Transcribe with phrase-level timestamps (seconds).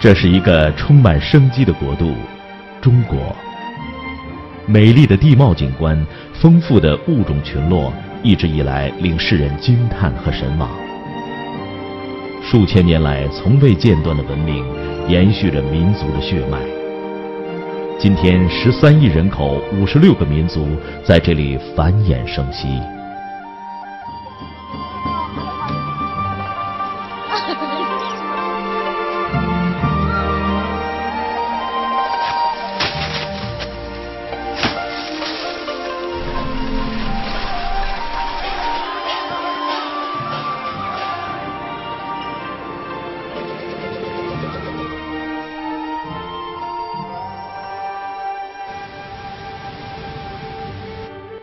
[0.00, 2.14] 这是一个充满生机的国度，
[2.80, 3.36] 中国。
[4.64, 5.94] 美丽的地貌景观，
[6.32, 10.70] 丰富的物种群落，一直以来令世人惊叹和神往。
[12.42, 14.64] 数千年来从未间断的文明，
[15.06, 16.58] 延续着民族的血脉。
[17.98, 20.66] 今天，十三亿人口，五十六个民族
[21.04, 22.68] 在这里繁衍生息。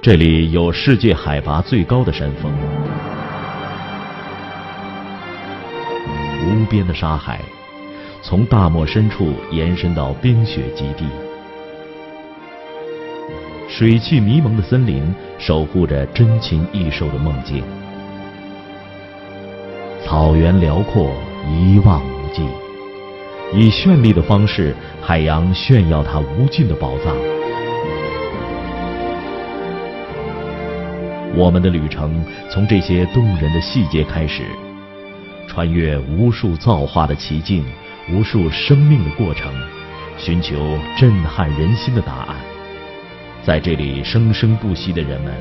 [0.08, 2.50] 这里有世界海拔最高的山峰，
[6.45, 7.41] 无边的沙海，
[8.22, 11.05] 从大漠深处延伸到冰雪极地，
[13.67, 17.61] 水汽迷蒙的森林守护着珍禽异兽的梦境，
[20.05, 21.11] 草原辽阔
[21.50, 22.44] 一望无际，
[23.53, 27.13] 以绚丽的方式，海洋炫耀它无尽的宝藏。
[31.36, 34.44] 我们的旅程从这些动人的细节开始，
[35.47, 37.64] 穿越无数造化的奇境，
[38.11, 39.53] 无数生命的过程，
[40.17, 42.36] 寻求震撼人心的答案。
[43.44, 45.34] 在这里生生不息的人们，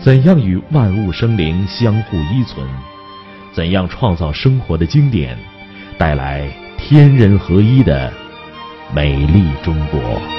[0.00, 2.66] 怎样与万物生灵相互依存？
[3.52, 5.38] 怎样创造生活的经典，
[5.96, 8.12] 带来天人合一的
[8.92, 10.35] 美丽中国？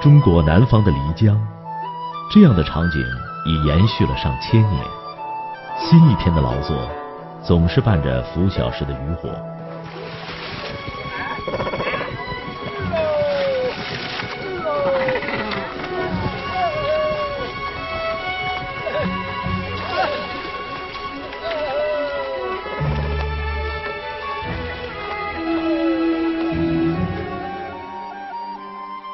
[0.00, 1.36] 中国南方的漓江，
[2.32, 3.00] 这样的场景
[3.44, 4.84] 已延续了上千年。
[5.76, 6.76] 新一天的劳作，
[7.42, 9.28] 总是伴着拂晓时的渔火。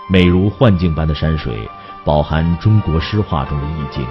[0.06, 1.66] 美如幻境般的山水，
[2.04, 4.06] 饱含中国诗画中的意境。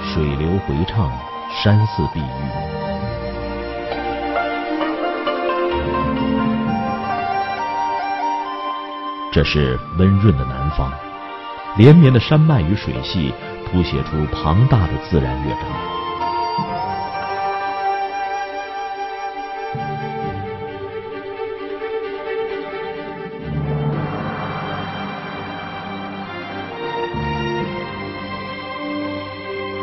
[0.00, 1.10] 水流回畅，
[1.50, 2.24] 山寺碧玉。
[9.32, 10.92] 这是温润的南方，
[11.76, 13.34] 连绵的山脉与水系，
[13.66, 15.93] 谱写出庞大的自然乐章。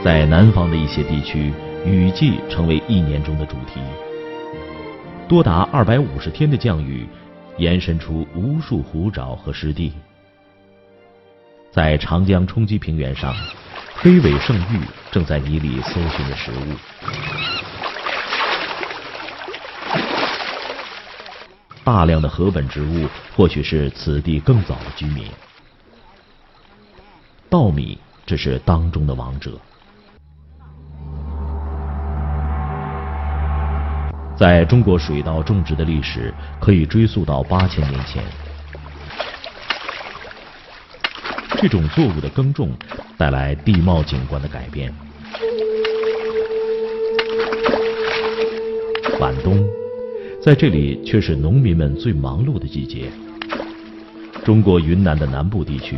[0.03, 1.53] 在南方的一些地区，
[1.85, 3.79] 雨季成为一年中的主题。
[5.29, 7.07] 多达二百五十天的降雨，
[7.57, 9.94] 延伸出无数湖沼和湿地。
[11.72, 13.31] 在长江冲积平原上，
[13.94, 14.79] 黑尾圣玉
[15.12, 16.75] 正在泥里搜寻着食物。
[21.83, 25.25] 大量的禾本植物，或许是此地更早的居民。
[27.50, 29.51] 稻米，这是当中的王者。
[34.41, 38.23] 在中国水稻种植的历史可以追溯到八千年前。
[41.61, 42.71] 这种作物的耕种
[43.19, 44.91] 带来地貌景观的改变。
[49.19, 49.63] 晚冬，
[50.43, 53.11] 在这里却是农民们最忙碌的季节。
[54.43, 55.95] 中国云南的南部地区，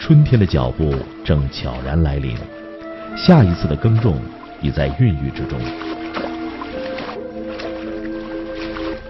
[0.00, 0.92] 春天的脚步
[1.24, 2.36] 正悄然来临，
[3.16, 4.20] 下一次的耕种
[4.60, 5.60] 已在孕育之中。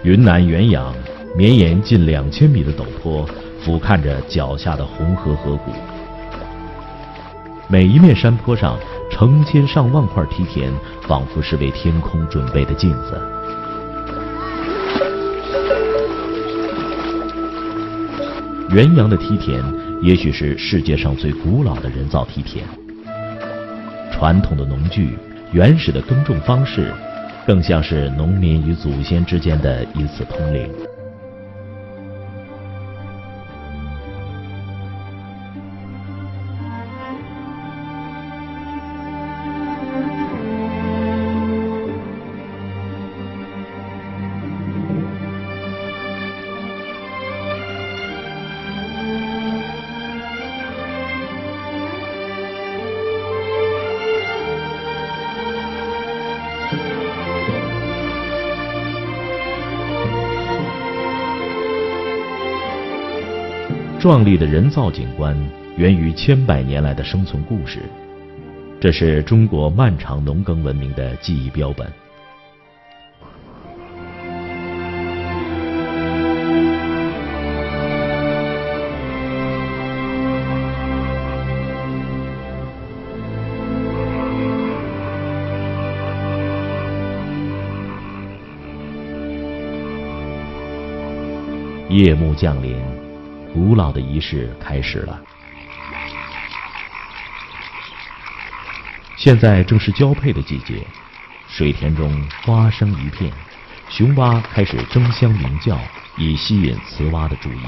[0.05, 0.93] 云南元阳，
[1.35, 3.27] 绵延近两千米的陡坡，
[3.59, 5.71] 俯瞰着脚下的红河河谷。
[7.67, 8.77] 每一面山坡上，
[9.09, 10.71] 成千上万块梯田，
[11.07, 13.19] 仿佛是为天空准备的镜子。
[18.69, 19.59] 元阳的梯田
[20.03, 22.63] 也许是世界上最古老的人造梯田。
[24.11, 25.17] 传统的农具、
[25.51, 26.93] 原始的耕种方式，
[27.45, 30.67] 更像是农民与祖先之间的一次通灵。
[64.05, 65.35] 壮丽的人造景观
[65.77, 67.79] 源于千百年来的生存故事，
[68.79, 71.91] 这是中国漫长农耕文明的记忆标本。
[91.89, 92.94] 夜幕降临。
[93.55, 95.17] 古老的仪式开始了。
[99.15, 100.85] 现在正是交配的季节，
[101.47, 103.31] 水田中花生一片，
[103.87, 105.79] 雄蛙开始争相鸣叫，
[106.17, 107.61] 以吸引雌蛙的注意。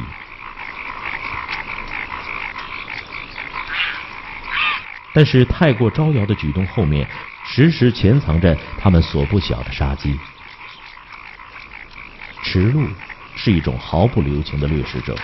[5.13, 7.07] 但是，太过招摇的举动后面，
[7.45, 10.19] 时时潜藏着他们所不晓的杀机。
[12.44, 12.86] 驰鹿
[13.38, 15.16] 是一种毫不留情的掠食者。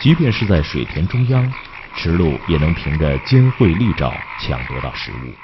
[0.00, 1.52] 即便是在水田中央，
[1.94, 4.10] 驰鹿也能凭着尖喙利爪
[4.40, 5.34] 抢夺到食物。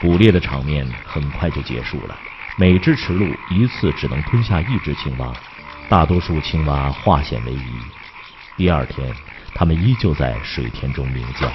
[0.00, 2.16] 捕猎的场面很快就结束了，
[2.56, 5.32] 每只驰鹿一次只能吞下一只青蛙，
[5.88, 7.80] 大多数青蛙化险为夷。
[8.56, 9.12] 第二天，
[9.56, 11.50] 它们依旧在水田中鸣叫。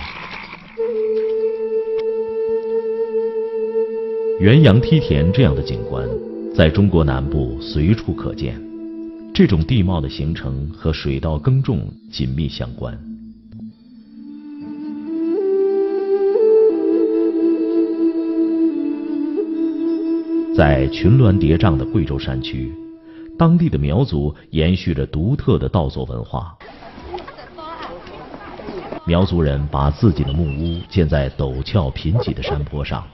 [4.41, 6.09] 元阳梯田这样的景观，
[6.55, 8.59] 在中国南部随处可见。
[9.35, 12.97] 这种地貌的形成和水稻耕种紧密相关。
[20.57, 22.73] 在群峦叠嶂的贵州山区，
[23.37, 26.57] 当地的苗族延续着独特的稻作文化。
[29.05, 33.05] 苗族人把自己的木屋建在陡峭贫瘠的山坡上。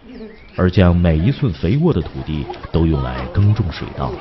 [0.57, 4.11] 而将每一寸肥沃的土地都用来耕种水稻。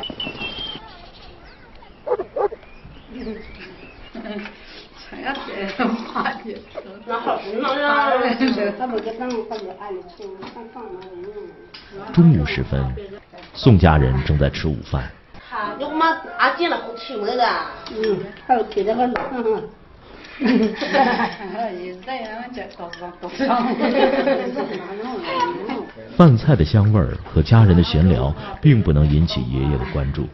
[12.12, 12.94] 中午时分，
[13.54, 15.10] 宋家人正在吃午饭。
[26.16, 30.28] 饭菜的香味儿和家人的闲聊，并不能引起爷爷的关注。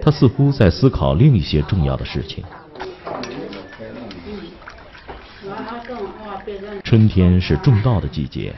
[0.00, 2.42] 他似乎在思考另一些重要的事情。
[6.82, 8.54] 春天是种稻的季节，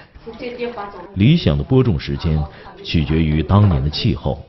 [1.14, 2.40] 理想的播种时间
[2.84, 4.46] 取决于当年的气候。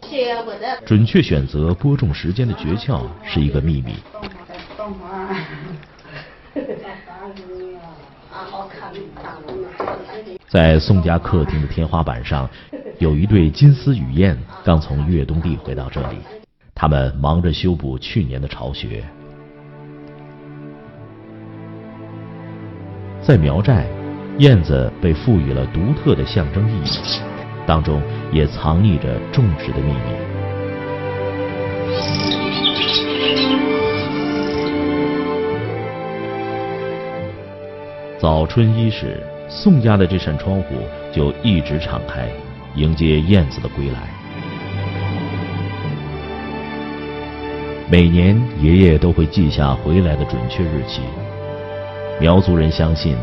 [0.85, 3.95] 准确选择播种时间的诀窍是一个秘密。
[10.47, 12.49] 在宋家客厅的天花板上，
[12.97, 16.19] 有一对金丝雨燕刚从越冬地回到这里，
[16.73, 19.03] 他们忙着修补去年的巢穴。
[23.21, 23.85] 在苗寨，
[24.37, 27.19] 燕子被赋予了独特的象征意义，
[27.65, 29.99] 当中也藏匿着种植的秘密。
[38.25, 40.77] 早春伊始，宋家的这扇窗户
[41.13, 42.27] 就一直敞开，
[42.73, 44.09] 迎接燕子的归来。
[47.87, 51.01] 每年爷爷都会记下回来的准确日期。
[52.19, 53.15] 苗族人相信，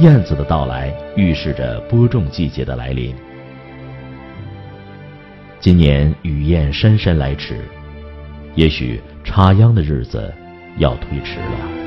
[0.00, 3.16] 燕子的到来预示着播种季节的来临。
[5.58, 7.64] 今年雨燕姗姗来迟，
[8.56, 10.30] 也许插秧的日子
[10.76, 11.79] 要推迟了。